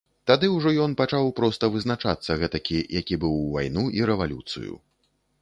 Тады 0.29 0.47
ўжо 0.53 0.69
ён 0.85 0.95
пачаў 1.01 1.29
проста 1.39 1.69
вызначацца 1.75 2.39
гэтакі, 2.45 2.79
які 3.01 3.21
быў 3.27 3.37
у 3.43 3.45
вайну 3.59 3.87
і 4.01 4.05
рэвалюцыю. 4.13 4.73